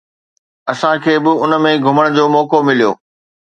اسان 0.71 0.95
کي 1.03 1.15
به 1.23 1.31
ان 1.43 1.51
۾ 1.67 1.71
گهمڻ 1.85 2.05
جو 2.15 2.25
موقعو 2.35 2.61
مليو. 2.67 2.91